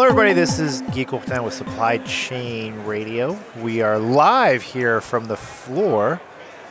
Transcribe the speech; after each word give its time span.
Hello, 0.00 0.08
everybody. 0.08 0.32
This 0.32 0.58
is 0.58 0.80
Geek 0.94 1.12
Wolfman 1.12 1.44
with 1.44 1.52
Supply 1.52 1.98
Chain 1.98 2.84
Radio. 2.84 3.38
We 3.60 3.82
are 3.82 3.98
live 3.98 4.62
here 4.62 5.02
from 5.02 5.26
the 5.26 5.36
floor 5.36 6.22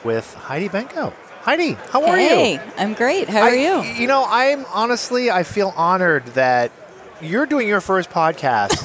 with 0.04 0.34
Heidi 0.34 0.68
Benko. 0.68 1.14
Heidi, 1.42 1.74
how 1.74 2.04
are 2.08 2.18
hey, 2.18 2.54
you? 2.54 2.60
I'm 2.76 2.96
great. 2.96 3.30
How 3.30 3.42
are 3.42 3.50
I- 3.50 3.54
you? 3.54 3.84
You 3.84 4.08
know, 4.08 4.26
I'm 4.28 4.66
honestly, 4.74 5.30
I 5.30 5.44
feel 5.44 5.76
honored 5.78 6.26
that 6.30 6.72
you're 7.22 7.46
doing 7.46 7.68
your 7.68 7.82
first 7.82 8.10
podcast 8.10 8.82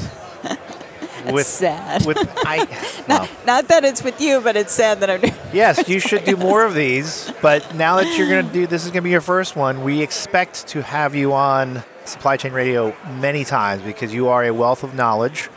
with 1.33 1.47
sad. 1.47 2.05
With 2.05 2.19
I, 2.45 2.69
well, 3.09 3.27
Not 3.47 3.69
that 3.69 3.83
it's 3.87 4.05
with 4.05 4.21
you, 4.21 4.43
but 4.43 4.57
it's 4.57 4.75
sad 4.75 5.01
that 5.01 5.09
I'm 5.09 5.23
doing. 5.23 5.33
yes, 5.55 5.89
you 5.89 5.99
should 5.99 6.27
do 6.27 6.37
more 6.37 6.67
of 6.67 6.75
these. 6.75 7.33
But 7.41 7.75
now 7.77 7.97
that 7.97 8.19
you're 8.19 8.29
going 8.29 8.47
to 8.47 8.53
do, 8.53 8.67
this 8.67 8.85
is 8.85 8.91
going 8.91 9.01
to 9.01 9.05
be 9.05 9.11
your 9.11 9.23
first 9.23 9.57
one. 9.57 9.83
We 9.83 10.03
expect 10.03 10.67
to 10.69 10.83
have 10.83 11.15
you 11.15 11.33
on 11.33 11.83
Supply 12.05 12.37
Chain 12.37 12.53
Radio 12.53 12.97
many 13.19 13.45
times 13.45 13.83
because 13.83 14.13
you 14.13 14.29
are 14.29 14.45
a 14.45 14.53
wealth 14.53 14.83
of 14.83 14.95
knowledge 14.95 15.49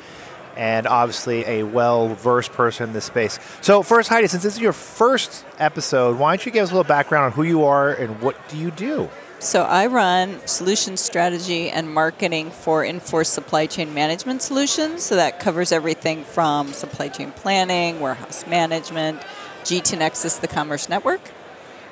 and 0.55 0.87
obviously 0.87 1.45
a 1.45 1.63
well-versed 1.63 2.51
person 2.51 2.87
in 2.87 2.93
this 2.93 3.05
space. 3.05 3.39
So 3.61 3.83
first, 3.83 4.09
Heidi, 4.09 4.27
since 4.27 4.43
this 4.43 4.55
is 4.55 4.59
your 4.59 4.73
first 4.73 5.45
episode, 5.59 6.17
why 6.17 6.35
don't 6.35 6.45
you 6.45 6.51
give 6.51 6.63
us 6.63 6.71
a 6.71 6.73
little 6.73 6.87
background 6.87 7.25
on 7.25 7.31
who 7.33 7.43
you 7.43 7.63
are 7.63 7.91
and 7.91 8.21
what 8.21 8.35
do 8.49 8.57
you 8.57 8.71
do? 8.71 9.09
So 9.39 9.61
I 9.63 9.85
run 9.85 10.39
solution 10.47 10.97
strategy 10.97 11.69
and 11.69 11.93
marketing 11.93 12.49
for 12.49 12.83
Infor 12.83 13.23
Supply 13.23 13.67
Chain 13.67 13.93
Management 13.93 14.41
Solutions. 14.41 15.03
So 15.03 15.15
that 15.15 15.39
covers 15.39 15.71
everything 15.71 16.23
from 16.23 16.73
supply 16.73 17.09
chain 17.09 17.31
planning, 17.33 17.99
warehouse 17.99 18.47
management, 18.47 19.21
GT 19.63 19.99
Nexus, 19.99 20.37
the 20.37 20.47
Commerce 20.47 20.89
Network. 20.89 21.21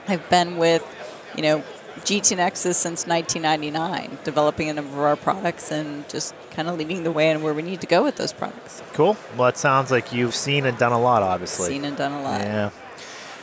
I've 0.08 0.28
been 0.28 0.58
with, 0.58 0.84
you 1.36 1.44
know, 1.44 1.64
GT 2.02 2.38
Nexus 2.38 2.78
since 2.78 3.08
1999, 3.08 4.20
developing 4.24 4.70
a 4.70 4.74
number 4.74 4.94
of 4.94 5.00
our 5.00 5.16
products 5.16 5.72
and 5.72 6.08
just 6.10 6.36
kind 6.52 6.68
of 6.68 6.78
leading 6.78 7.04
the 7.04 7.12
way 7.12 7.34
on 7.34 7.42
where 7.42 7.54
we 7.54 7.62
need 7.62 7.82
to 7.82 7.88
go 7.88 8.04
with 8.04 8.18
those 8.18 8.34
products. 8.34 8.82
Cool. 8.94 9.18
Well, 9.38 9.48
it 9.48 9.58
sounds 9.58 9.92
like 9.92 10.14
you've 10.14 10.36
seen 10.36 10.66
and 10.66 10.78
done 10.78 10.92
a 10.92 11.00
lot, 11.00 11.24
obviously. 11.24 11.70
Seen 11.70 11.86
and 11.86 11.98
done 11.98 12.12
a 12.12 12.22
lot. 12.22 12.42
Yeah. 12.42 12.70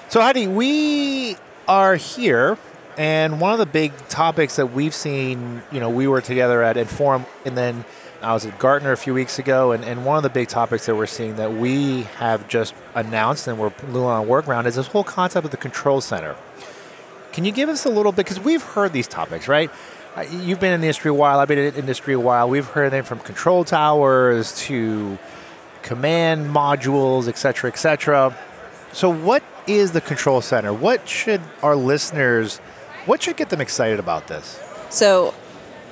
So, 0.08 0.20
Heidi, 0.20 0.46
we 0.46 1.36
are 1.66 1.96
here, 1.96 2.58
and 2.98 3.40
one 3.40 3.52
of 3.52 3.58
the 3.58 3.66
big 3.66 3.96
topics 4.08 4.56
that 4.56 4.72
we've 4.72 4.94
seen, 4.94 5.62
you 5.72 5.80
know, 5.80 5.88
we 5.88 6.06
were 6.06 6.20
together 6.20 6.62
at 6.62 6.76
Inforum, 6.76 7.26
and 7.46 7.56
then 7.56 7.84
I 8.22 8.34
was 8.34 8.46
at 8.46 8.58
Gartner 8.58 8.92
a 8.92 8.96
few 8.96 9.14
weeks 9.14 9.38
ago, 9.38 9.72
and, 9.72 9.84
and 9.84 10.04
one 10.04 10.16
of 10.16 10.22
the 10.22 10.30
big 10.30 10.48
topics 10.48 10.86
that 10.86 10.94
we're 10.94 11.06
seeing 11.06 11.36
that 11.36 11.54
we 11.54 12.02
have 12.18 12.46
just 12.46 12.74
announced 12.94 13.48
and 13.48 13.58
we're 13.58 13.72
a 13.82 13.86
little 13.86 14.06
on 14.06 14.28
work 14.28 14.46
around 14.46 14.66
is 14.66 14.76
this 14.76 14.86
whole 14.88 15.02
concept 15.02 15.44
of 15.44 15.50
the 15.50 15.56
control 15.56 16.00
center. 16.00 16.36
Can 17.32 17.44
you 17.44 17.52
give 17.52 17.68
us 17.68 17.86
a 17.86 17.88
little 17.88 18.12
bit, 18.12 18.26
because 18.26 18.40
we've 18.40 18.62
heard 18.62 18.92
these 18.92 19.08
topics, 19.08 19.48
right? 19.48 19.70
You've 20.30 20.60
been 20.60 20.72
in 20.72 20.80
the 20.82 20.86
industry 20.88 21.08
a 21.08 21.14
while, 21.14 21.38
I've 21.38 21.48
been 21.48 21.58
in 21.58 21.72
the 21.72 21.78
industry 21.78 22.12
a 22.12 22.20
while. 22.20 22.48
We've 22.48 22.66
heard 22.66 22.92
them 22.92 23.04
from 23.04 23.18
control 23.20 23.64
towers 23.64 24.54
to 24.66 25.18
command 25.82 26.54
modules, 26.54 27.28
et 27.28 27.38
cetera, 27.38 27.70
et 27.70 27.76
cetera. 27.76 28.36
So, 28.92 29.08
what 29.08 29.42
is 29.66 29.92
the 29.92 30.02
control 30.02 30.42
center? 30.42 30.72
What 30.72 31.08
should 31.08 31.40
our 31.62 31.74
listeners, 31.74 32.58
what 33.06 33.22
should 33.22 33.38
get 33.38 33.48
them 33.48 33.60
excited 33.60 33.98
about 33.98 34.28
this? 34.28 34.60
So, 34.90 35.34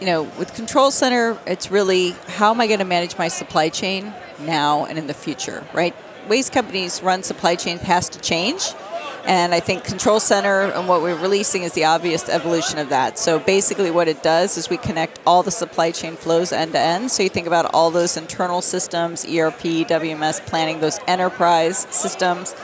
you 0.01 0.07
know, 0.07 0.25
with 0.39 0.53
Control 0.55 0.91
Center, 0.91 1.39
it's 1.47 1.71
really 1.71 2.11
how 2.27 2.51
am 2.51 2.61
I 2.61 2.67
going 2.67 2.79
to 2.81 2.85
manage 2.85 3.17
my 3.17 3.29
supply 3.29 3.69
chain 3.71 4.13
now 4.41 4.85
and 4.85 4.99
in 4.99 5.07
the 5.07 5.15
future, 5.15 5.65
right? 5.73 5.95
Waste 6.29 6.53
companies 6.53 7.03
run 7.03 7.23
supply 7.23 7.55
chain 7.55 7.79
has 7.79 8.09
to 8.11 8.21
change. 8.21 8.73
And 9.25 9.55
I 9.55 9.61
think 9.61 9.85
Control 9.85 10.19
Center 10.19 10.63
and 10.63 10.89
what 10.89 11.03
we're 11.03 11.21
releasing 11.21 11.63
is 11.63 11.73
the 11.73 11.85
obvious 11.85 12.29
evolution 12.29 12.79
of 12.79 12.89
that. 12.89 13.19
So 13.19 13.39
basically, 13.39 13.91
what 13.91 14.09
it 14.09 14.23
does 14.23 14.57
is 14.57 14.71
we 14.71 14.77
connect 14.77 15.21
all 15.27 15.43
the 15.43 15.51
supply 15.51 15.91
chain 15.91 16.17
flows 16.17 16.53
end 16.53 16.73
to 16.73 16.79
end. 16.79 17.11
So 17.11 17.23
you 17.23 17.29
think 17.29 17.47
about 17.47 17.73
all 17.75 17.91
those 17.91 18.17
internal 18.17 18.63
systems, 18.63 19.25
ERP, 19.25 19.87
WMS 19.87 20.45
planning, 20.47 20.81
those 20.81 20.99
enterprise 21.07 21.87
systems 21.91 22.55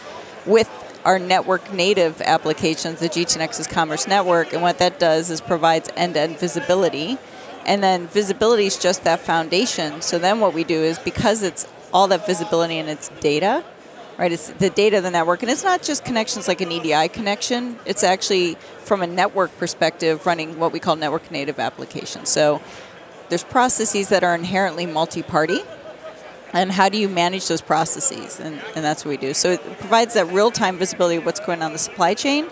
with 0.47 0.71
our 1.05 1.19
network 1.19 1.73
native 1.73 2.21
applications, 2.23 2.99
the 2.99 3.09
GT 3.09 3.39
Nexus 3.39 3.69
Commerce 3.69 4.09
Network, 4.09 4.53
and 4.53 4.61
what 4.61 4.79
that 4.79 4.99
does 4.99 5.31
is 5.31 5.41
provides 5.41 5.89
end-to-end 5.97 6.39
visibility. 6.39 7.17
And 7.65 7.83
then 7.83 8.09
visibility 8.09 8.67
is 8.67 8.77
just 8.77 9.05
that 9.05 9.21
foundation. 9.21 10.01
So 10.01 10.19
then 10.19 10.41
what 10.41 10.53
we 10.53 10.65
do 10.65 10.83
is 10.83 10.99
because 10.99 11.43
it's 11.43 11.69
all 11.93 12.09
that 12.09 12.27
visibility 12.27 12.79
and 12.79 12.89
it's 12.89 13.09
data, 13.21 13.65
right? 14.19 14.33
It's 14.33 14.49
the 14.49 14.71
data 14.71 14.99
of 14.99 15.03
the 15.03 15.11
network, 15.11 15.43
and 15.43 15.51
it's 15.51 15.65
not 15.65 15.83
just 15.83 16.05
connections 16.05 16.49
like 16.49 16.61
an 16.61 16.73
EDI 16.73 17.09
connection. 17.09 17.79
It's 17.85 18.03
actually 18.03 18.55
from 18.85 19.03
a 19.03 19.07
network 19.07 19.57
perspective, 19.59 20.27
running 20.27 20.59
what 20.59 20.73
we 20.73 20.81
call 20.81 20.97
network 20.97 21.31
native 21.31 21.59
applications. 21.59 22.29
So 22.29 22.63
there's 23.29 23.45
processes 23.45 24.09
that 24.09 24.25
are 24.25 24.35
inherently 24.35 24.87
multi-party, 24.87 25.61
and 26.53 26.73
how 26.73 26.89
do 26.89 26.99
you 26.99 27.09
manage 27.09 27.49
those 27.49 27.61
processes 27.61 28.41
and, 28.41 28.61
and 28.75 28.85
that's 28.85 29.05
what 29.05 29.11
we 29.11 29.17
do 29.17 29.35
so 29.35 29.51
it 29.51 29.79
provides 29.79 30.15
that 30.15 30.27
real-time 30.33 30.79
visibility 30.79 31.17
of 31.17 31.27
what's 31.27 31.41
going 31.41 31.61
on 31.61 31.67
in 31.67 31.73
the 31.73 31.79
supply 31.79 32.15
chain 32.15 32.47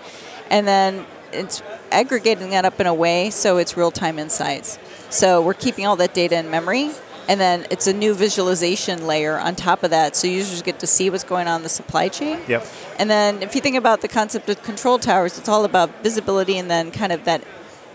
and 0.50 0.66
then 0.66 1.06
it's 1.32 1.62
aggregating 1.90 2.50
that 2.50 2.64
up 2.64 2.78
in 2.80 2.86
a 2.86 2.94
way 2.94 3.30
so 3.30 3.56
it's 3.56 3.76
real-time 3.76 4.18
insights 4.18 4.78
so 5.10 5.40
we're 5.40 5.54
keeping 5.54 5.86
all 5.86 5.96
that 5.96 6.12
data 6.12 6.36
in 6.36 6.50
memory 6.50 6.90
and 7.28 7.40
then 7.40 7.66
it's 7.70 7.86
a 7.86 7.92
new 7.92 8.14
visualization 8.14 9.06
layer 9.06 9.38
on 9.38 9.54
top 9.54 9.82
of 9.82 9.90
that 9.90 10.14
so 10.16 10.26
users 10.26 10.62
get 10.62 10.78
to 10.80 10.86
see 10.86 11.08
what's 11.10 11.24
going 11.24 11.48
on 11.48 11.56
in 11.56 11.62
the 11.62 11.68
supply 11.68 12.08
chain 12.08 12.38
Yep. 12.48 12.66
and 12.98 13.08
then 13.10 13.42
if 13.42 13.54
you 13.54 13.60
think 13.60 13.76
about 13.76 14.00
the 14.00 14.08
concept 14.08 14.48
of 14.48 14.62
control 14.62 14.98
towers, 14.98 15.38
it's 15.38 15.48
all 15.48 15.64
about 15.64 16.02
visibility 16.02 16.58
and 16.58 16.70
then 16.70 16.90
kind 16.90 17.12
of 17.12 17.24
that, 17.24 17.42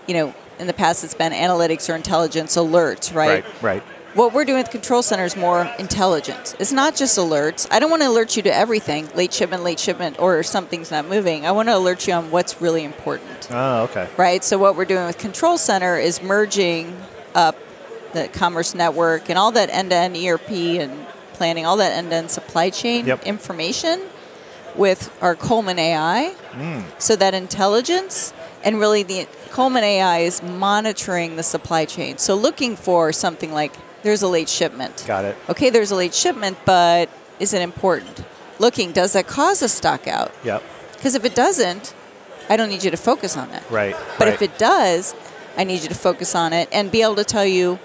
you 0.07 0.13
know, 0.13 0.33
in 0.57 0.67
the 0.67 0.73
past 0.73 1.03
it's 1.03 1.13
been 1.13 1.31
analytics 1.31 1.89
or 1.91 1.95
intelligence 1.95 2.55
alerts, 2.57 3.13
right? 3.13 3.43
Right, 3.45 3.61
right. 3.61 3.83
What 4.15 4.33
we're 4.33 4.43
doing 4.43 4.57
with 4.57 4.71
Control 4.71 5.03
Center 5.03 5.23
is 5.23 5.35
more 5.37 5.69
intelligence. 5.77 6.55
It's 6.57 6.71
not 6.71 6.95
just 6.95 7.15
alerts. 7.19 7.67
I 7.69 7.77
don't 7.79 7.91
want 7.91 8.01
to 8.01 8.09
alert 8.09 8.35
you 8.35 8.41
to 8.41 8.53
everything, 8.53 9.07
late 9.13 9.31
shipment, 9.31 9.61
late 9.63 9.79
shipment, 9.79 10.19
or 10.19 10.41
something's 10.41 10.89
not 10.89 11.05
moving. 11.07 11.45
I 11.45 11.51
want 11.51 11.69
to 11.69 11.77
alert 11.77 12.07
you 12.07 12.13
on 12.15 12.31
what's 12.31 12.59
really 12.59 12.83
important, 12.83 13.47
Oh, 13.51 13.83
okay. 13.83 14.09
right? 14.17 14.43
So 14.43 14.57
what 14.57 14.75
we're 14.75 14.85
doing 14.85 15.05
with 15.05 15.19
Control 15.19 15.59
Center 15.59 15.95
is 15.97 16.23
merging 16.23 16.97
up 17.35 17.55
the 18.13 18.27
commerce 18.29 18.73
network 18.75 19.29
and 19.29 19.37
all 19.37 19.51
that 19.51 19.69
end-to-end 19.69 20.15
ERP 20.17 20.49
and 20.79 21.05
planning, 21.33 21.65
all 21.65 21.77
that 21.77 21.91
end-to-end 21.93 22.31
supply 22.31 22.69
chain 22.69 23.05
Yep. 23.05 23.23
information 23.25 24.01
with 24.75 25.11
our 25.21 25.35
Coleman 25.35 25.79
AI. 25.79 26.33
Mm. 26.51 26.83
So 26.99 27.15
that 27.15 27.33
intelligence 27.33 28.33
and 28.63 28.79
really 28.79 29.03
the 29.03 29.27
Coleman 29.51 29.83
AI 29.83 30.19
is 30.19 30.43
monitoring 30.43 31.35
the 31.35 31.43
supply 31.43 31.85
chain. 31.85 32.17
So 32.17 32.35
looking 32.35 32.75
for 32.75 33.11
something 33.11 33.51
like 33.51 33.73
there's 34.03 34.21
a 34.21 34.27
late 34.27 34.49
shipment. 34.49 35.03
Got 35.07 35.25
it. 35.25 35.35
Okay, 35.49 35.69
there's 35.69 35.91
a 35.91 35.95
late 35.95 36.13
shipment, 36.13 36.57
but 36.65 37.09
is 37.39 37.53
it 37.53 37.61
important? 37.61 38.23
Looking, 38.59 38.91
does 38.91 39.13
that 39.13 39.27
cause 39.27 39.61
a 39.61 39.69
stock 39.69 40.07
out? 40.07 40.31
Yep. 40.43 40.63
Because 40.93 41.15
if 41.15 41.23
it 41.25 41.35
doesn't, 41.35 41.93
I 42.49 42.57
don't 42.57 42.69
need 42.69 42.83
you 42.83 42.91
to 42.91 42.97
focus 42.97 43.37
on 43.37 43.49
that. 43.51 43.69
Right. 43.69 43.95
But 44.17 44.25
right. 44.27 44.33
if 44.33 44.41
it 44.41 44.57
does, 44.57 45.15
I 45.57 45.63
need 45.63 45.81
you 45.81 45.89
to 45.89 45.95
focus 45.95 46.35
on 46.35 46.53
it 46.53 46.69
and 46.71 46.91
be 46.91 47.01
able 47.01 47.15
to 47.15 47.23
tell 47.23 47.45
you 47.45 47.79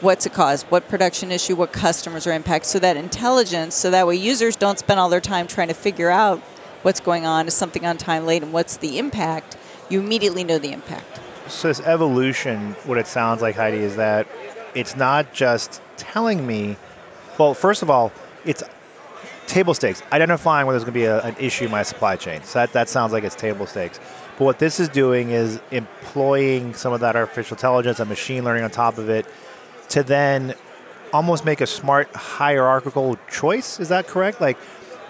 what's 0.00 0.24
a 0.26 0.30
cause, 0.30 0.62
what 0.64 0.88
production 0.88 1.30
issue, 1.30 1.54
what 1.54 1.72
customers 1.72 2.26
are 2.26 2.32
impacted. 2.32 2.68
So 2.68 2.78
that 2.78 2.96
intelligence, 2.96 3.74
so 3.74 3.90
that 3.90 4.06
way 4.06 4.16
users 4.16 4.56
don't 4.56 4.78
spend 4.78 4.98
all 4.98 5.08
their 5.08 5.20
time 5.20 5.46
trying 5.46 5.68
to 5.68 5.74
figure 5.74 6.10
out 6.10 6.38
what's 6.82 7.00
going 7.00 7.26
on, 7.26 7.46
is 7.46 7.54
something 7.54 7.84
on 7.84 7.98
time 7.98 8.24
late, 8.26 8.42
and 8.42 8.52
what's 8.52 8.78
the 8.78 8.98
impact. 8.98 9.56
You 9.88 10.00
immediately 10.00 10.44
know 10.44 10.58
the 10.58 10.72
impact. 10.72 11.20
So 11.48 11.68
this 11.68 11.80
evolution, 11.80 12.72
what 12.84 12.96
it 12.96 13.06
sounds 13.06 13.42
like, 13.42 13.56
Heidi, 13.56 13.78
is 13.78 13.96
that 13.96 14.26
it's 14.74 14.96
not 14.96 15.32
just 15.32 15.82
telling 15.96 16.46
me. 16.46 16.76
Well, 17.38 17.54
first 17.54 17.82
of 17.82 17.90
all, 17.90 18.12
it's 18.44 18.62
table 19.46 19.74
stakes, 19.74 20.02
identifying 20.12 20.66
whether 20.66 20.78
there's 20.78 20.84
going 20.84 20.94
to 20.94 21.00
be 21.00 21.06
a, 21.06 21.20
an 21.22 21.36
issue 21.40 21.64
in 21.64 21.70
my 21.70 21.82
supply 21.82 22.16
chain. 22.16 22.42
So 22.44 22.60
that, 22.60 22.72
that 22.72 22.88
sounds 22.88 23.12
like 23.12 23.24
it's 23.24 23.34
table 23.34 23.66
stakes. 23.66 23.98
But 24.38 24.44
what 24.44 24.58
this 24.58 24.78
is 24.78 24.88
doing 24.88 25.30
is 25.30 25.60
employing 25.70 26.72
some 26.74 26.92
of 26.92 27.00
that 27.00 27.16
artificial 27.16 27.56
intelligence 27.56 27.98
and 27.98 28.08
machine 28.08 28.44
learning 28.44 28.62
on 28.64 28.70
top 28.70 28.96
of 28.96 29.10
it 29.10 29.26
to 29.90 30.02
then 30.02 30.54
almost 31.12 31.44
make 31.44 31.60
a 31.60 31.66
smart 31.66 32.14
hierarchical 32.14 33.18
choice. 33.30 33.80
Is 33.80 33.88
that 33.88 34.06
correct? 34.06 34.40
Like, 34.40 34.56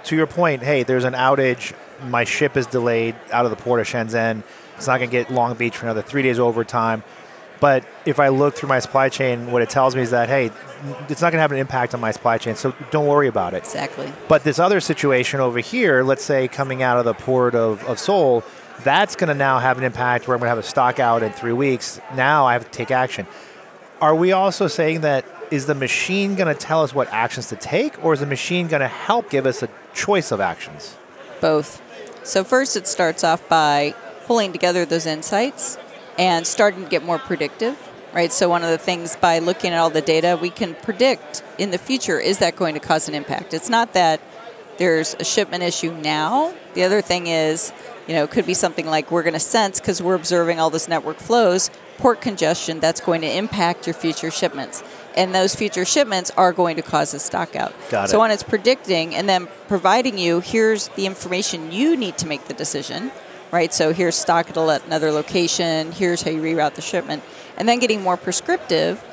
to 0.05 0.17
your 0.17 0.27
point, 0.27 0.62
hey, 0.62 0.82
there's 0.82 1.05
an 1.05 1.12
outage. 1.12 1.75
My 2.09 2.25
ship 2.25 2.56
is 2.56 2.67
delayed 2.67 3.15
out 3.32 3.44
of 3.44 3.50
the 3.50 3.56
port 3.56 3.81
of 3.81 3.87
Shenzhen. 3.87 4.43
It's 4.77 4.87
not 4.87 4.99
going 4.99 5.11
to 5.11 5.12
get 5.12 5.31
Long 5.31 5.55
Beach 5.55 5.77
for 5.77 5.85
another 5.87 6.03
three 6.03 6.23
days 6.23 6.38
overtime. 6.38 7.05
But 7.61 7.85
if 8.06 8.19
I 8.19 8.29
look 8.29 8.55
through 8.55 8.71
my 8.71 8.79
supply 8.79 9.11
chain, 9.11 9.53
what 9.53 9.61
it 9.61 9.69
tells 9.69 9.94
me 9.94 10.00
is 10.00 10.12
that, 10.12 10.31
hey, 10.31 10.50
it's 11.11 11.21
not 11.21 11.31
going 11.31 11.38
to 11.38 11.43
have 11.43 11.53
an 11.53 11.59
impact 11.59 11.93
on 11.93 12.00
my 12.00 12.11
supply 12.11 12.38
chain, 12.38 12.56
so 12.56 12.75
don't 12.91 13.06
worry 13.06 13.29
about 13.29 13.53
it. 13.53 13.59
Exactly. 13.59 14.11
But 14.29 14.44
this 14.44 14.59
other 14.59 14.81
situation 14.81 15.41
over 15.41 15.59
here, 15.59 16.03
let's 16.03 16.25
say 16.25 16.49
coming 16.49 16.83
out 16.83 16.97
of 16.97 17.05
the 17.05 17.12
port 17.12 17.55
of, 17.55 17.85
of 17.85 17.99
Seoul, 17.99 18.43
that's 18.83 19.15
going 19.15 19.29
to 19.29 19.35
now 19.35 19.59
have 19.59 19.76
an 19.76 19.85
impact 19.85 20.26
where 20.26 20.35
I'm 20.35 20.38
going 20.38 20.47
to 20.47 20.56
have 20.56 20.59
a 20.59 20.62
stock 20.62 20.99
out 20.99 21.23
in 21.23 21.33
three 21.33 21.53
weeks. 21.53 22.00
Now 22.15 22.47
I 22.47 22.55
have 22.55 22.65
to 22.65 22.71
take 22.71 22.91
action. 22.91 23.26
Are 24.00 24.14
we 24.14 24.32
also 24.32 24.67
saying 24.67 25.02
that 25.02 25.25
is 25.50 25.67
the 25.67 25.75
machine 25.75 26.35
going 26.35 26.49
to 26.49 26.58
tell 26.58 26.82
us 26.82 26.94
what 26.94 27.08
actions 27.12 27.49
to 27.49 27.56
take, 27.56 28.02
or 28.05 28.14
is 28.14 28.20
the 28.20 28.26
machine 28.26 28.67
going 28.67 28.81
to 28.81 28.88
help 28.88 29.29
give 29.29 29.47
us 29.47 29.62
a 29.62 29.69
choice 29.93 30.32
of 30.32 30.41
actions? 30.41 30.97
Both. 31.41 31.82
So 32.23 32.44
first, 32.44 32.76
it 32.76 32.87
starts 32.87 33.25
off 33.25 33.47
by 33.49 33.94
pulling 34.26 34.52
together 34.52 34.87
those 34.87 35.06
insights 35.06 35.76
and 36.19 36.47
starting 36.47 36.85
to 36.85 36.88
get 36.88 37.05
more 37.05 37.19
predictive. 37.19 37.76
right? 38.12 38.32
So 38.32 38.49
one 38.49 38.62
of 38.62 38.70
the 38.70 38.79
things 38.79 39.17
by 39.17 39.38
looking 39.38 39.73
at 39.73 39.79
all 39.79 39.91
the 39.91 40.00
data, 40.00 40.38
we 40.41 40.50
can 40.50 40.75
predict 40.76 41.43
in 41.58 41.70
the 41.70 41.79
future 41.79 42.19
is 42.19 42.38
that 42.38 42.56
going 42.56 42.75
to 42.75 42.81
cause 42.81 43.08
an 43.08 43.14
impact. 43.14 43.55
It's 43.55 43.69
not 43.69 43.93
that 43.94 44.20
there's 44.81 45.15
a 45.21 45.25
shipment 45.25 45.62
issue 45.62 45.93
now. 45.93 46.55
The 46.73 46.85
other 46.85 47.03
thing 47.03 47.27
is, 47.27 47.71
you 48.09 48.15
know, 48.15 48.25
it 48.25 48.31
could 48.31 48.47
be 48.47 48.55
something 48.55 48.87
like 48.87 49.11
we're 49.11 49.23
going 49.23 49.35
to 49.35 49.38
sense 49.38 49.79
because 49.79 50.03
we're 50.03 50.15
observing 50.15 50.59
all 50.59 50.71
this 50.71 50.88
network 50.88 51.19
flows, 51.19 51.71
port 51.99 52.23
congestion 52.23 52.81
that's 52.81 53.03
going 53.03 53.21
to 53.21 53.31
impact 53.31 53.87
your 53.87 53.93
future 53.93 54.31
shipments. 54.31 54.82
And 55.15 55.35
those 55.35 55.55
future 55.55 55.85
shipments 55.85 56.31
are 56.31 56.55
going 56.55 56.77
to 56.77 56.82
cause 56.82 57.12
a 57.12 57.19
stock 57.19 57.55
out. 57.55 57.75
Got 57.91 58.09
so 58.09 58.19
when 58.19 58.31
it's 58.31 58.43
predicting 58.43 59.15
and 59.15 59.29
then 59.29 59.49
providing 59.69 60.17
you, 60.17 60.41
here's 60.41 60.88
the 60.88 61.05
information 61.05 61.71
you 61.71 61.94
need 61.94 62.17
to 62.17 62.26
make 62.26 62.47
the 62.47 62.55
decision, 62.55 63.12
right? 63.53 63.75
So 63.75 63.93
here's 63.93 64.15
stock 64.15 64.49
at 64.49 64.56
another 64.56 65.12
location, 65.12 65.93
here's 65.93 66.23
how 66.23 66.31
you 66.31 66.41
reroute 66.41 66.75
the 66.75 66.83
shipment, 66.83 67.23
and 67.59 67.69
then 67.69 67.81
getting 67.81 68.00
more 68.00 68.17
prescriptive 68.17 69.05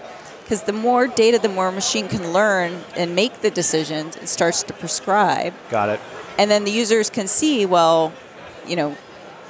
because 0.48 0.64
the 0.64 0.72
more 0.72 1.08
data 1.08 1.38
the 1.40 1.50
more 1.50 1.68
a 1.68 1.72
machine 1.74 2.08
can 2.08 2.32
learn 2.32 2.82
and 2.96 3.14
make 3.14 3.42
the 3.42 3.52
decisions, 3.52 4.16
it 4.16 4.30
starts 4.30 4.64
to 4.64 4.72
prescribe. 4.72 5.54
Got 5.70 5.90
it. 5.90 6.00
And 6.38 6.50
then 6.50 6.64
the 6.64 6.72
users 6.72 7.10
can 7.10 7.28
see, 7.28 7.66
well, 7.66 8.14
you 8.66 8.78
know, 8.78 8.96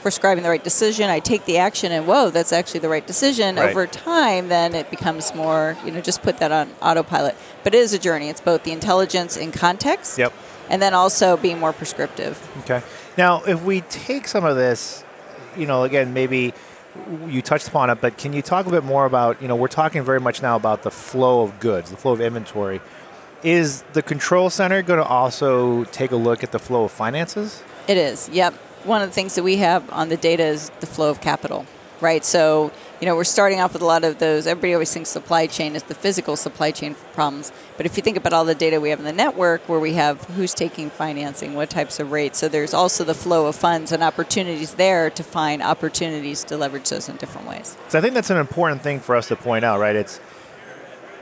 prescribing 0.01 0.43
the 0.43 0.49
right 0.49 0.63
decision, 0.63 1.07
I 1.11 1.19
take 1.19 1.45
the 1.45 1.59
action 1.59 1.91
and 1.91 2.07
whoa, 2.07 2.31
that's 2.31 2.51
actually 2.51 2.79
the 2.79 2.89
right 2.89 3.05
decision. 3.05 3.57
Right. 3.57 3.69
Over 3.69 3.85
time, 3.85 4.47
then 4.47 4.73
it 4.73 4.89
becomes 4.89 5.35
more, 5.35 5.77
you 5.85 5.91
know, 5.91 6.01
just 6.01 6.23
put 6.23 6.39
that 6.39 6.51
on 6.51 6.71
autopilot. 6.81 7.35
But 7.63 7.75
it 7.75 7.77
is 7.77 7.93
a 7.93 7.99
journey. 7.99 8.29
It's 8.29 8.41
both 8.41 8.63
the 8.63 8.71
intelligence 8.71 9.37
in 9.37 9.51
context 9.51 10.17
Yep. 10.17 10.33
and 10.67 10.81
then 10.81 10.95
also 10.95 11.37
being 11.37 11.59
more 11.59 11.73
prescriptive. 11.73 12.41
Okay. 12.61 12.81
Now, 13.19 13.43
if 13.43 13.61
we 13.63 13.81
take 13.81 14.27
some 14.27 14.45
of 14.45 14.55
this, 14.55 15.03
you 15.55 15.67
know, 15.67 15.83
again, 15.83 16.11
maybe 16.11 16.55
you 17.27 17.41
touched 17.41 17.67
upon 17.67 17.89
it, 17.89 18.01
but 18.01 18.17
can 18.17 18.33
you 18.33 18.41
talk 18.41 18.65
a 18.65 18.69
bit 18.69 18.83
more 18.83 19.05
about, 19.05 19.41
you 19.41 19.47
know, 19.47 19.55
we're 19.55 19.67
talking 19.67 20.03
very 20.03 20.19
much 20.19 20.41
now 20.41 20.55
about 20.55 20.83
the 20.83 20.91
flow 20.91 21.41
of 21.41 21.59
goods, 21.59 21.91
the 21.91 21.97
flow 21.97 22.13
of 22.13 22.21
inventory. 22.21 22.81
Is 23.43 23.83
the 23.93 24.01
control 24.01 24.49
center 24.49 24.81
going 24.81 24.99
to 24.99 25.05
also 25.05 25.83
take 25.85 26.11
a 26.11 26.15
look 26.15 26.43
at 26.43 26.51
the 26.51 26.59
flow 26.59 26.85
of 26.85 26.91
finances? 26.91 27.63
It 27.87 27.97
is, 27.97 28.29
yep. 28.29 28.53
One 28.83 29.01
of 29.01 29.09
the 29.09 29.13
things 29.13 29.35
that 29.35 29.43
we 29.43 29.57
have 29.57 29.89
on 29.91 30.09
the 30.09 30.17
data 30.17 30.43
is 30.43 30.71
the 30.79 30.87
flow 30.87 31.09
of 31.09 31.21
capital, 31.21 31.65
right? 32.01 32.23
So, 32.23 32.71
you 32.99 33.05
know, 33.05 33.15
we're 33.15 33.23
starting 33.23 33.59
off 33.59 33.73
with 33.73 33.81
a 33.81 33.85
lot 33.85 34.03
of 34.03 34.19
those. 34.19 34.47
Everybody 34.47 34.73
always 34.73 34.93
thinks 34.93 35.09
supply 35.09 35.47
chain 35.47 35.75
is 35.75 35.83
the 35.83 35.95
physical 35.95 36.35
supply 36.35 36.71
chain 36.71 36.95
problems. 37.13 37.51
But 37.75 37.85
if 37.85 37.97
you 37.97 38.03
think 38.03 38.17
about 38.17 38.33
all 38.33 38.45
the 38.45 38.55
data 38.55 38.79
we 38.81 38.89
have 38.89 38.99
in 38.99 39.05
the 39.05 39.13
network, 39.13 39.67
where 39.69 39.79
we 39.79 39.93
have 39.93 40.23
who's 40.35 40.53
taking 40.53 40.89
financing, 40.89 41.53
what 41.53 41.69
types 41.69 41.99
of 41.99 42.11
rates, 42.11 42.39
so 42.39 42.47
there's 42.47 42.73
also 42.73 43.03
the 43.03 43.13
flow 43.13 43.45
of 43.47 43.55
funds 43.55 43.91
and 43.91 44.03
opportunities 44.03 44.75
there 44.75 45.09
to 45.11 45.23
find 45.23 45.61
opportunities 45.61 46.43
to 46.45 46.57
leverage 46.57 46.89
those 46.89 47.09
in 47.09 47.17
different 47.17 47.47
ways. 47.47 47.77
So 47.89 47.99
I 47.99 48.01
think 48.01 48.13
that's 48.13 48.29
an 48.29 48.37
important 48.37 48.81
thing 48.81 48.99
for 48.99 49.15
us 49.15 49.27
to 49.27 49.35
point 49.35 49.63
out, 49.65 49.79
right? 49.79 49.95
It's 49.95 50.19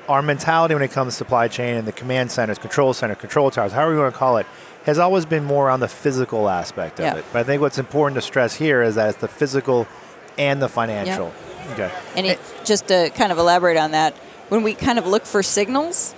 our 0.07 0.21
mentality 0.21 0.75
when 0.75 0.83
it 0.83 0.91
comes 0.91 1.13
to 1.13 1.17
supply 1.17 1.47
chain 1.47 1.75
and 1.75 1.87
the 1.87 1.91
command 1.91 2.31
centers, 2.31 2.59
control 2.59 2.93
center, 2.93 3.15
control 3.15 3.49
towers, 3.49 3.71
however 3.71 3.93
you 3.93 3.99
want 3.99 4.13
to 4.13 4.17
call 4.19 4.37
it, 4.37 4.45
has 4.85 4.99
always 4.99 5.25
been 5.25 5.43
more 5.43 5.71
on 5.71 5.79
the 5.79 5.87
physical 5.87 6.47
aspect 6.47 6.99
of 6.99 7.05
Yeah. 7.05 7.15
it. 7.15 7.25
But 7.33 7.39
I 7.39 7.43
think 7.43 7.59
what's 7.59 7.79
important 7.79 8.15
to 8.15 8.21
stress 8.21 8.53
here 8.55 8.83
is 8.83 8.93
that 8.95 9.09
it's 9.09 9.17
the 9.17 9.27
physical 9.27 9.87
and 10.37 10.61
the 10.61 10.69
financial. 10.69 11.33
Okay. 11.73 11.91
And 12.15 12.25
it, 12.25 12.39
just 12.63 12.87
to 12.87 13.09
kind 13.15 13.31
of 13.31 13.37
elaborate 13.37 13.77
on 13.77 13.91
that, 13.91 14.13
when 14.49 14.63
we 14.63 14.73
kind 14.73 14.99
of 14.99 15.07
look 15.07 15.25
for 15.25 15.41
signals, 15.41 16.13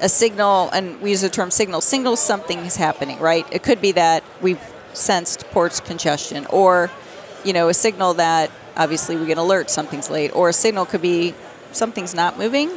a 0.00 0.08
signal, 0.08 0.70
and 0.70 1.00
we 1.00 1.10
use 1.10 1.22
the 1.22 1.28
term 1.28 1.50
signal, 1.50 1.80
signals 1.80 2.20
something 2.20 2.58
is 2.60 2.76
happening, 2.76 3.18
right? 3.18 3.46
It 3.52 3.62
could 3.62 3.80
be 3.80 3.92
that 3.92 4.22
we've 4.40 4.60
sensed 4.92 5.44
ports 5.50 5.80
congestion, 5.80 6.46
or, 6.46 6.90
you 7.44 7.52
know, 7.52 7.68
a 7.68 7.74
signal 7.74 8.14
that 8.14 8.50
obviously 8.76 9.16
we 9.16 9.26
get 9.26 9.38
alert 9.38 9.70
something's 9.70 10.10
late, 10.10 10.34
or 10.34 10.48
a 10.48 10.52
signal 10.52 10.86
could 10.86 11.02
be 11.02 11.34
something's 11.72 12.14
not 12.14 12.38
moving. 12.38 12.70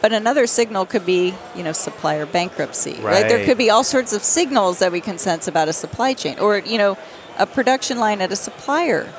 But 0.00 0.12
another 0.12 0.46
signal 0.46 0.84
could 0.84 1.06
be, 1.06 1.34
you 1.56 1.62
know, 1.62 1.72
supplier 1.72 2.26
bankruptcy, 2.26 3.00
right? 3.00 3.26
There 3.26 3.44
could 3.44 3.56
be 3.56 3.70
all 3.70 3.82
sorts 3.84 4.12
of 4.12 4.22
signals 4.22 4.80
that 4.80 4.92
we 4.92 5.00
can 5.00 5.16
sense 5.16 5.48
about 5.48 5.68
a 5.68 5.72
supply 5.72 6.12
chain, 6.12 6.38
or 6.38 6.58
you 6.58 6.76
know, 6.76 6.98
a 7.38 7.46
production 7.46 7.98
line 7.98 8.20
at 8.20 8.30
a 8.30 8.36
supplier 8.36 9.10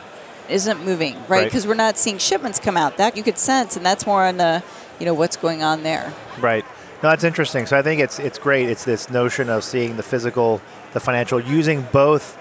isn't 0.50 0.84
moving, 0.86 1.16
right? 1.16 1.30
Right. 1.30 1.46
Because 1.46 1.68
we're 1.68 1.74
not 1.74 1.98
seeing 1.98 2.18
shipments 2.18 2.60
come 2.60 2.78
out. 2.78 2.98
That 2.98 3.18
you 3.18 3.24
could 3.24 3.38
sense, 3.38 3.76
and 3.76 3.86
that's 3.86 4.06
more 4.06 4.26
on 4.26 4.38
the, 4.38 4.64
you 5.00 5.06
know, 5.06 5.14
what's 5.14 5.38
going 5.38 5.64
on 5.64 5.84
there. 5.84 6.14
Right. 6.40 6.66
No, 7.04 7.10
that's 7.10 7.24
interesting. 7.24 7.66
So 7.66 7.78
I 7.78 7.82
think 7.82 8.02
it's 8.02 8.20
it's 8.20 8.40
great. 8.40 8.70
It's 8.70 8.86
this 8.86 9.10
notion 9.10 9.50
of 9.50 9.64
seeing 9.64 9.98
the 9.98 10.04
physical, 10.04 10.62
the 10.94 11.00
financial, 11.00 11.40
using 11.40 11.82
both 11.92 12.38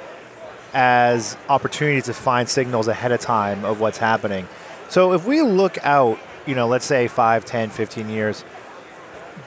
as 0.73 1.37
opportunities 1.49 2.05
to 2.05 2.15
find 2.15 2.49
signals 2.49 2.89
ahead 2.89 3.13
of 3.13 3.21
time 3.21 3.65
of 3.65 3.81
what's 3.81 3.99
happening. 3.99 4.49
So 4.89 5.13
if 5.13 5.25
we 5.25 5.43
look 5.43 5.79
out, 5.85 6.19
you 6.47 6.55
know, 6.55 6.67
let's 6.67 6.85
say 6.85 7.09
5, 7.09 7.45
10, 7.45 7.71
15 7.71 8.09
years, 8.09 8.45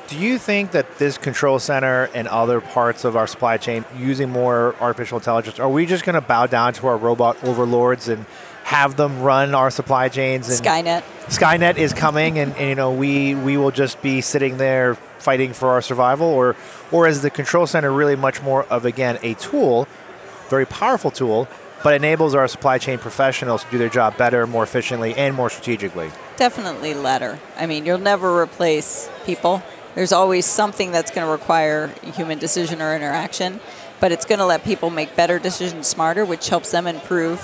do 0.07 0.18
you 0.18 0.38
think 0.38 0.71
that 0.71 0.98
this 0.98 1.18
control 1.18 1.59
center 1.59 2.09
and 2.13 2.27
other 2.27 2.62
parts 2.62 3.04
of 3.04 3.15
our 3.15 3.27
supply 3.27 3.57
chain 3.57 3.86
using 3.98 4.30
more 4.30 4.75
artificial 4.80 5.18
intelligence, 5.18 5.59
are 5.59 5.69
we 5.69 5.86
just 5.86 6.06
going 6.06 6.15
to 6.15 6.21
bow 6.21 6.48
down 6.48 6.74
to 6.74 6.88
our 6.88 6.98
robot 6.98 7.44
overlords 7.44 8.07
and 8.07 8.25
have 8.63 8.98
them 8.98 9.21
run 9.21 9.56
our 9.56 9.71
supply 9.71 10.09
chains 10.09 10.50
and 10.50 10.65
Skynet. 10.65 11.01
Skynet 11.27 11.77
is 11.77 11.94
coming, 11.94 12.38
and, 12.38 12.54
and 12.57 12.68
you 12.68 12.75
know 12.75 12.92
we 12.92 13.33
we 13.33 13.56
will 13.56 13.71
just 13.71 14.01
be 14.01 14.19
sitting 14.19 14.57
there 14.57 14.95
fighting 14.95 15.54
for 15.54 15.69
our 15.69 15.81
survival, 15.81 16.27
or 16.27 16.56
or 16.92 17.07
is 17.07 17.21
the 17.21 17.30
control 17.30 17.65
center 17.65 17.89
really 17.89 18.18
much 18.18 18.42
more 18.42 18.63
of 18.65 18.83
again 18.83 19.19
a 19.24 19.36
tool, 19.36 19.88
very 20.50 20.65
powerful 20.65 21.12
tool, 21.12 21.48
but 21.81 21.94
enables 21.94 22.36
our 22.36 22.45
supply 22.45 22.77
chain 22.77 22.98
professionals 22.98 23.63
to 23.63 23.71
do 23.71 23.77
their 23.77 23.88
job 23.88 24.18
better, 24.18 24.45
more 24.45 24.63
efficiently, 24.63 25.15
and 25.15 25.33
more 25.33 25.50
strategically. 25.50 26.12
Definitely 26.36 26.94
latter. 26.94 27.39
I 27.56 27.68
mean, 27.68 27.86
you'll 27.86 28.00
never 28.00 28.38
replace 28.38 29.10
people. 29.25 29.63
There's 29.97 30.11
always 30.11 30.45
something 30.45 30.91
that's 30.91 31.09
going 31.09 31.25
to 31.25 31.31
require 31.31 31.88
human 32.15 32.38
decision 32.38 32.83
or 32.83 32.95
interaction, 32.95 33.59
but 33.99 34.11
it's 34.11 34.25
going 34.25 34.38
to 34.38 34.45
let 34.45 34.63
people 34.63 34.91
make 34.91 35.15
better 35.15 35.39
decisions 35.39 35.88
smarter, 35.88 36.23
which 36.23 36.49
helps 36.49 36.69
them 36.69 36.85
improve, 36.85 37.44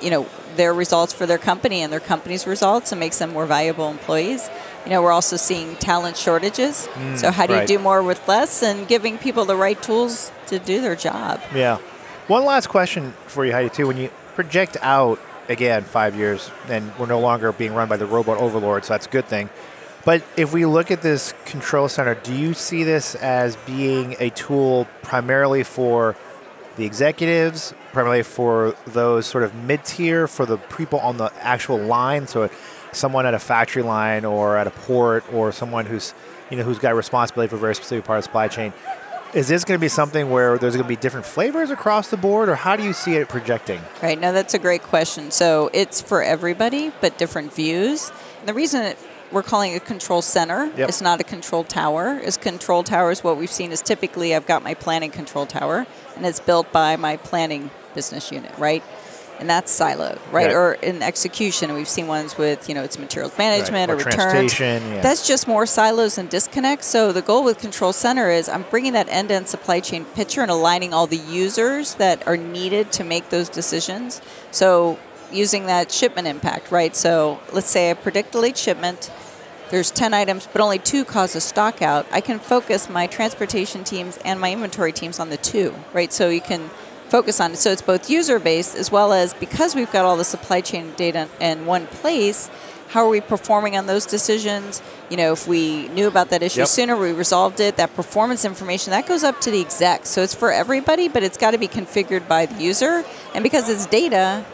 you 0.00 0.08
know, 0.08 0.28
their 0.54 0.72
results 0.72 1.12
for 1.12 1.26
their 1.26 1.36
company 1.36 1.80
and 1.80 1.92
their 1.92 1.98
company's 1.98 2.46
results 2.46 2.92
and 2.92 3.00
makes 3.00 3.18
them 3.18 3.32
more 3.32 3.44
valuable 3.44 3.90
employees. 3.90 4.48
You 4.84 4.90
know, 4.90 5.02
we're 5.02 5.10
also 5.10 5.34
seeing 5.34 5.74
talent 5.74 6.16
shortages. 6.16 6.86
Mm, 6.92 7.18
so 7.18 7.32
how 7.32 7.44
do 7.44 7.54
right. 7.54 7.68
you 7.68 7.78
do 7.78 7.82
more 7.82 8.04
with 8.04 8.28
less 8.28 8.62
and 8.62 8.86
giving 8.86 9.18
people 9.18 9.44
the 9.44 9.56
right 9.56 9.82
tools 9.82 10.30
to 10.46 10.60
do 10.60 10.80
their 10.80 10.94
job? 10.94 11.40
Yeah. 11.52 11.78
One 12.28 12.44
last 12.44 12.68
question 12.68 13.14
for 13.26 13.44
you, 13.44 13.50
Heidi, 13.50 13.70
too. 13.70 13.88
When 13.88 13.96
you 13.96 14.10
project 14.36 14.76
out 14.80 15.18
again 15.48 15.82
five 15.82 16.14
years, 16.14 16.52
and 16.68 16.96
we're 17.00 17.06
no 17.06 17.18
longer 17.18 17.50
being 17.50 17.74
run 17.74 17.88
by 17.88 17.96
the 17.96 18.06
robot 18.06 18.38
overlord, 18.38 18.84
so 18.84 18.94
that's 18.94 19.06
a 19.06 19.10
good 19.10 19.26
thing. 19.26 19.50
But 20.04 20.22
if 20.36 20.52
we 20.52 20.66
look 20.66 20.90
at 20.90 21.00
this 21.00 21.34
control 21.46 21.88
center, 21.88 22.14
do 22.14 22.34
you 22.34 22.52
see 22.52 22.84
this 22.84 23.14
as 23.14 23.56
being 23.56 24.16
a 24.18 24.30
tool 24.30 24.86
primarily 25.02 25.62
for 25.62 26.14
the 26.76 26.84
executives, 26.84 27.72
primarily 27.92 28.22
for 28.22 28.74
those 28.86 29.26
sort 29.26 29.44
of 29.44 29.54
mid 29.54 29.84
tier, 29.84 30.26
for 30.26 30.44
the 30.44 30.58
people 30.58 31.00
on 31.00 31.16
the 31.16 31.32
actual 31.40 31.78
line? 31.78 32.26
So, 32.26 32.50
someone 32.92 33.26
at 33.26 33.34
a 33.34 33.38
factory 33.38 33.82
line 33.82 34.24
or 34.24 34.56
at 34.56 34.66
a 34.66 34.70
port, 34.70 35.24
or 35.32 35.52
someone 35.52 35.86
who's 35.86 36.14
you 36.50 36.56
know 36.58 36.64
who's 36.64 36.78
got 36.78 36.94
responsibility 36.94 37.48
for 37.48 37.56
a 37.56 37.58
very 37.58 37.74
specific 37.74 38.04
part 38.04 38.18
of 38.18 38.24
the 38.24 38.26
supply 38.26 38.48
chain. 38.48 38.72
Is 39.32 39.48
this 39.48 39.64
going 39.64 39.76
to 39.78 39.82
be 39.82 39.88
something 39.88 40.30
where 40.30 40.58
there's 40.58 40.74
going 40.76 40.84
to 40.84 40.88
be 40.88 40.94
different 40.94 41.26
flavors 41.26 41.70
across 41.70 42.08
the 42.08 42.16
board, 42.16 42.48
or 42.48 42.54
how 42.54 42.76
do 42.76 42.84
you 42.84 42.92
see 42.92 43.16
it 43.16 43.28
projecting? 43.28 43.80
Right. 44.00 44.20
now 44.20 44.30
that's 44.30 44.54
a 44.54 44.60
great 44.60 44.82
question. 44.84 45.32
So 45.32 45.70
it's 45.72 46.00
for 46.00 46.22
everybody, 46.22 46.92
but 47.00 47.18
different 47.18 47.52
views. 47.52 48.12
And 48.38 48.48
the 48.48 48.54
reason 48.54 48.82
it, 48.82 48.98
we're 49.34 49.42
calling 49.42 49.74
a 49.74 49.80
control 49.80 50.22
center, 50.22 50.72
Yep. 50.76 50.88
it's 50.88 51.02
not 51.02 51.20
a 51.20 51.24
control 51.24 51.64
tower. 51.64 52.18
Is 52.18 52.36
control 52.38 52.82
towers 52.82 53.22
what 53.22 53.36
we've 53.36 53.50
seen 53.52 53.72
is 53.72 53.82
typically 53.82 54.34
I've 54.34 54.46
got 54.46 54.62
my 54.62 54.74
planning 54.74 55.10
control 55.10 55.44
tower, 55.44 55.86
and 56.16 56.24
it's 56.24 56.40
built 56.40 56.72
by 56.72 56.96
my 56.96 57.16
planning 57.18 57.70
business 57.94 58.30
unit, 58.32 58.52
right? 58.58 58.82
And 59.40 59.50
that's 59.50 59.76
siloed, 59.76 60.18
right? 60.30 60.52
Or 60.52 60.74
in 60.74 61.02
execution, 61.02 61.74
we've 61.74 61.88
seen 61.88 62.06
ones 62.06 62.38
with 62.38 62.68
you 62.68 62.74
know 62.76 62.84
it's 62.84 62.98
materials 63.00 63.36
management 63.36 63.90
Or 63.90 63.94
or, 63.94 63.96
returns. 63.98 64.60
yeah. 64.60 65.00
That's 65.02 65.26
just 65.26 65.48
more 65.48 65.66
silos 65.66 66.18
and 66.18 66.30
disconnects. 66.30 66.86
So 66.86 67.10
the 67.10 67.20
goal 67.20 67.42
with 67.42 67.58
Control 67.58 67.92
Center 67.92 68.30
is 68.30 68.48
I'm 68.48 68.64
bringing 68.70 68.92
that 68.92 69.08
end-to-end 69.10 69.48
supply 69.48 69.80
chain 69.80 70.04
picture 70.04 70.40
and 70.42 70.52
aligning 70.52 70.94
all 70.94 71.08
the 71.08 71.16
users 71.44 71.94
that 71.94 72.24
are 72.28 72.36
needed 72.36 72.92
to 72.92 73.02
make 73.02 73.30
those 73.30 73.48
decisions. 73.48 74.20
So 74.52 74.98
using 75.34 75.66
that 75.66 75.90
shipment 75.90 76.28
impact, 76.28 76.70
right? 76.70 76.94
So 76.94 77.40
let's 77.52 77.68
say 77.68 77.90
I 77.90 77.94
predict 77.94 78.34
a 78.34 78.38
late 78.38 78.56
shipment. 78.56 79.10
There's 79.70 79.90
10 79.90 80.14
items, 80.14 80.48
but 80.52 80.60
only 80.60 80.78
two 80.78 81.04
cause 81.04 81.34
a 81.34 81.40
stock 81.40 81.82
out. 81.82 82.06
I 82.12 82.20
can 82.20 82.38
focus 82.38 82.88
my 82.88 83.06
transportation 83.06 83.82
teams 83.82 84.18
and 84.24 84.38
my 84.40 84.52
inventory 84.52 84.92
teams 84.92 85.18
on 85.18 85.30
the 85.30 85.36
two, 85.36 85.74
right? 85.92 86.12
So 86.12 86.28
you 86.28 86.40
can 86.40 86.70
focus 87.08 87.40
on 87.40 87.52
it. 87.52 87.56
So 87.56 87.70
it's 87.70 87.82
both 87.82 88.10
user 88.10 88.38
based 88.38 88.76
as 88.76 88.92
well 88.92 89.12
as 89.12 89.34
because 89.34 89.74
we've 89.74 89.90
got 89.90 90.04
all 90.04 90.16
the 90.16 90.24
supply 90.24 90.60
chain 90.60 90.92
data 90.96 91.28
in 91.40 91.66
one 91.66 91.86
place, 91.86 92.50
how 92.88 93.04
are 93.04 93.08
we 93.08 93.20
performing 93.20 93.76
on 93.76 93.86
those 93.86 94.06
decisions? 94.06 94.80
You 95.10 95.16
know, 95.16 95.32
if 95.32 95.48
we 95.48 95.88
knew 95.88 96.06
about 96.06 96.30
that 96.30 96.42
issue 96.44 96.60
Yep. 96.60 96.68
sooner, 96.68 96.96
we 96.96 97.10
resolved 97.12 97.58
it, 97.58 97.76
that 97.76 97.94
performance 97.96 98.44
information, 98.44 98.92
that 98.92 99.06
goes 99.06 99.24
up 99.24 99.40
to 99.40 99.50
the 99.50 99.60
exec. 99.60 100.06
So 100.06 100.22
it's 100.22 100.34
for 100.34 100.52
everybody, 100.52 101.08
but 101.08 101.24
it's 101.24 101.36
got 101.36 101.50
to 101.52 101.58
be 101.58 101.66
configured 101.66 102.28
by 102.28 102.46
the 102.46 102.62
user. 102.62 103.04
And 103.34 103.42
because 103.42 103.68
it's 103.68 103.86
data, 103.86 104.44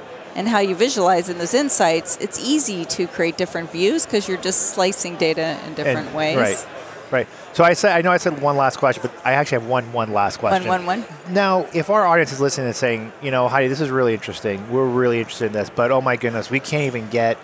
and 0.41 0.49
how 0.49 0.59
you 0.59 0.75
visualize 0.75 1.29
in 1.29 1.37
those 1.37 1.53
insights, 1.53 2.17
it's 2.17 2.41
easy 2.41 2.87
to 2.87 3.07
create 3.07 3.37
different 3.37 3.71
views 3.71 4.07
because 4.07 4.27
you're 4.27 4.41
just 4.41 4.71
slicing 4.71 5.15
data 5.17 5.59
in 5.67 5.75
different 5.75 6.09
And- 6.09 6.17
ways. 6.17 6.37
Right. 6.39 6.67
Right. 7.11 7.29
So 7.53 7.63
I 7.63 7.75
said 7.75 7.93
I 7.97 8.01
know 8.03 8.13
I 8.13 8.19
said 8.19 8.41
one 8.41 8.57
last 8.57 8.79
question, 8.79 9.03
but 9.03 9.13
I 9.23 9.33
actually 9.33 9.63
have 9.63 9.69
one 9.69 9.93
one 9.93 10.13
last 10.13 10.39
question. 10.39 10.67
One, 10.67 10.87
one, 10.87 11.01
one. 11.01 11.35
Now, 11.35 11.67
if 11.75 11.91
our 11.91 12.07
audience 12.07 12.33
is 12.33 12.41
listening 12.41 12.69
and 12.69 12.77
saying, 12.77 13.13
you 13.21 13.33
know, 13.33 13.49
Heidi, 13.49 13.67
this 13.69 13.81
is 13.81 13.91
really 13.91 14.15
interesting. 14.15 14.71
We're 14.71 14.87
really 14.87 15.19
interested 15.19 15.47
in 15.47 15.53
this, 15.53 15.69
but 15.69 15.91
oh 15.91 16.01
my 16.01 16.17
goodness, 16.17 16.51
we 16.51 16.61
can't 16.61 16.85
even 16.85 17.11
get 17.11 17.37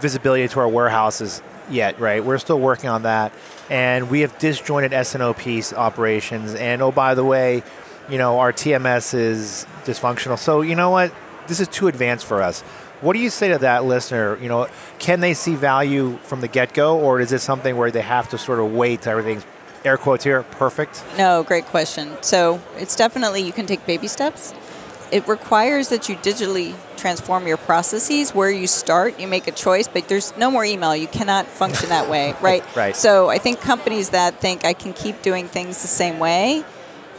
visibility 0.00 0.46
to 0.46 0.60
our 0.60 0.68
warehouses 0.68 1.42
yet, 1.70 1.98
right? 1.98 2.22
We're 2.22 2.38
still 2.38 2.60
working 2.60 2.90
on 2.90 3.02
that, 3.04 3.32
and 3.70 4.10
we 4.10 4.20
have 4.20 4.38
disjointed 4.38 4.92
S&OP 4.92 5.46
operations. 5.74 6.54
And 6.54 6.82
oh, 6.82 6.92
by 6.92 7.14
the 7.14 7.24
way, 7.24 7.62
you 8.10 8.18
know, 8.18 8.38
our 8.38 8.52
TMS 8.52 9.14
is 9.14 9.66
dysfunctional. 9.84 10.38
So 10.38 10.60
you 10.60 10.74
know 10.74 10.90
what? 10.90 11.10
This 11.46 11.60
is 11.60 11.68
too 11.68 11.88
advanced 11.88 12.26
for 12.26 12.42
us. 12.42 12.62
What 13.00 13.12
do 13.12 13.18
you 13.18 13.30
say 13.30 13.48
to 13.48 13.58
that 13.58 13.84
listener? 13.84 14.38
You 14.40 14.48
know, 14.48 14.68
can 14.98 15.20
they 15.20 15.34
see 15.34 15.54
value 15.54 16.16
from 16.22 16.40
the 16.40 16.48
get-go, 16.48 16.98
or 16.98 17.20
is 17.20 17.32
it 17.32 17.40
something 17.40 17.76
where 17.76 17.90
they 17.90 18.00
have 18.00 18.28
to 18.30 18.38
sort 18.38 18.60
of 18.60 18.72
wait 18.72 19.02
till 19.02 19.12
everything's 19.12 19.44
air 19.84 19.98
quotes 19.98 20.24
here 20.24 20.42
perfect? 20.42 21.04
No, 21.18 21.42
great 21.42 21.66
question. 21.66 22.16
So 22.22 22.62
it's 22.76 22.96
definitely 22.96 23.42
you 23.42 23.52
can 23.52 23.66
take 23.66 23.84
baby 23.86 24.08
steps. 24.08 24.54
It 25.12 25.28
requires 25.28 25.90
that 25.90 26.08
you 26.08 26.16
digitally 26.16 26.74
transform 26.96 27.46
your 27.46 27.58
processes. 27.58 28.34
Where 28.34 28.50
you 28.50 28.66
start, 28.66 29.20
you 29.20 29.28
make 29.28 29.46
a 29.46 29.52
choice, 29.52 29.86
but 29.86 30.08
there's 30.08 30.36
no 30.38 30.50
more 30.50 30.64
email. 30.64 30.96
You 30.96 31.06
cannot 31.06 31.46
function 31.46 31.90
that 31.90 32.08
way, 32.08 32.34
right? 32.40 32.64
Right. 32.74 32.96
So 32.96 33.28
I 33.28 33.38
think 33.38 33.60
companies 33.60 34.10
that 34.10 34.40
think 34.40 34.64
I 34.64 34.72
can 34.72 34.92
keep 34.92 35.20
doing 35.20 35.46
things 35.46 35.82
the 35.82 35.88
same 35.88 36.18
way, 36.18 36.64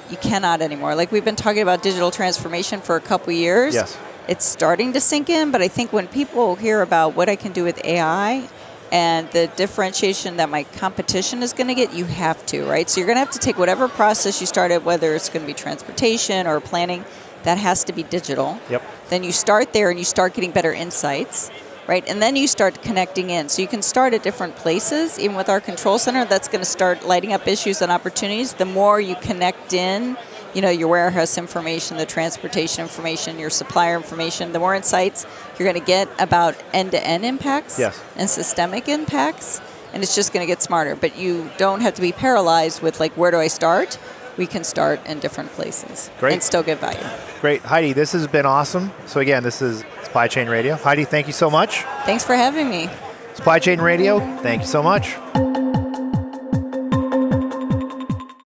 you 0.10 0.18
cannot 0.18 0.62
anymore. 0.62 0.96
Like 0.96 1.12
we've 1.12 1.24
been 1.26 1.36
talking 1.36 1.62
about 1.62 1.84
digital 1.84 2.12
transformation 2.12 2.82
for 2.82 2.96
a 2.96 3.02
couple 3.02 3.32
years. 3.34 3.76
Yes. 3.76 3.98
It's 4.28 4.44
starting 4.44 4.94
to 4.94 5.00
sink 5.00 5.30
in, 5.30 5.52
but 5.52 5.62
I 5.62 5.68
think 5.68 5.94
when 5.94 6.08
people 6.08 6.56
hear 6.56 6.82
about 6.82 7.16
what 7.16 7.30
I 7.30 7.36
can 7.36 7.52
do 7.52 7.64
with 7.64 7.84
AI 7.86 8.48
and 8.92 9.30
the 9.32 9.48
differentiation 9.56 10.38
that 10.38 10.50
my 10.50 10.64
competition 10.64 11.44
is 11.44 11.54
going 11.54 11.68
to 11.68 11.76
get, 11.76 11.94
you 11.94 12.06
have 12.06 12.44
to, 12.48 12.66
right? 12.66 12.90
So 12.90 13.00
you're 13.00 13.08
going 13.08 13.18
to 13.18 13.20
have 13.20 13.32
to 13.32 13.40
take 13.40 13.58
whatever 13.58 13.88
process 13.88 14.42
you 14.42 14.48
started, 14.48 14.84
whether 14.84 15.14
it's 15.14 15.30
going 15.30 15.42
to 15.42 15.48
be 15.48 15.54
transportation 15.54 16.48
or 16.48 16.60
planning, 16.60 17.06
that 17.44 17.60
has 17.60 17.84
to 17.84 17.94
be 17.94 18.04
digital. 18.04 18.60
Yep. 18.70 18.84
Then 19.10 19.24
you 19.24 19.32
start 19.32 19.74
there 19.74 19.90
and 19.90 20.00
you 20.00 20.06
start 20.06 20.34
getting 20.34 20.52
better 20.52 20.74
insights, 20.74 21.52
right? 21.88 22.04
And 22.08 22.20
then 22.22 22.36
you 22.36 22.48
start 22.48 22.82
connecting 22.82 23.30
in. 23.30 23.50
So 23.50 23.62
you 23.62 23.68
can 23.68 23.84
start 23.84 24.16
at 24.16 24.24
different 24.24 24.56
places. 24.56 25.20
Even 25.20 25.36
with 25.36 25.50
our 25.50 25.62
control 25.62 26.00
center, 26.00 26.26
that's 26.26 26.48
going 26.48 26.62
to 26.62 26.70
start 26.70 27.06
lighting 27.06 27.34
up 27.34 27.48
issues 27.48 27.84
and 27.84 27.92
opportunities. 27.92 28.54
The 28.54 28.66
more 28.66 29.00
you 29.00 29.16
connect 29.16 29.74
in, 29.74 30.18
you 30.56 30.62
know, 30.62 30.70
your 30.72 30.88
warehouse 30.88 31.38
information, 31.38 31.98
the 31.98 32.06
transportation 32.06 32.82
information, 32.82 33.38
your 33.38 33.50
supplier 33.52 33.96
information, 33.96 34.54
the 34.54 34.60
more 34.60 34.74
insights 34.74 35.28
you're 35.60 35.72
going 35.72 35.80
to 35.80 35.86
get 35.86 36.08
about 36.18 36.56
end-to-end 36.74 37.24
impacts 37.26 37.78
Yes. 37.78 38.02
and 38.16 38.28
systemic 38.30 38.88
impacts. 38.90 39.62
And 39.94 40.02
it's 40.02 40.16
just 40.16 40.34
going 40.34 40.42
to 40.46 40.48
get 40.48 40.62
smarter. 40.62 40.96
But 40.96 41.18
you 41.18 41.50
don't 41.58 41.82
have 41.82 41.94
to 41.96 42.02
be 42.02 42.12
paralyzed 42.12 42.82
with 42.82 43.00
like, 43.00 43.14
where 43.18 43.32
do 43.32 43.38
I 43.38 43.48
start? 43.48 43.98
We 44.38 44.48
can 44.48 44.64
start 44.66 45.00
in 45.06 45.20
different 45.20 45.52
places 45.52 46.10
Great. 46.20 46.34
and 46.34 46.44
still 46.44 46.64
get 46.64 46.80
value. 46.80 47.00
Great, 47.40 47.62
Heidi. 47.62 47.94
This 47.94 48.12
has 48.12 48.28
been 48.28 48.46
awesome. 48.46 48.92
So 49.06 49.22
again, 49.22 49.44
this 49.44 49.62
is 49.62 49.84
Supply 50.04 50.28
Chain 50.28 50.50
Radio. 50.50 50.76
Heidi, 50.76 51.06
thank 51.06 51.28
you 51.28 51.34
so 51.34 51.50
much. 51.50 51.84
Thanks 52.06 52.26
for 52.26 52.36
having 52.36 52.70
me. 52.70 52.90
Supply 53.36 53.60
Chain 53.60 53.80
Radio, 53.80 54.20
thank 54.42 54.62
you 54.64 54.68
so 54.68 54.82
much. 54.84 55.16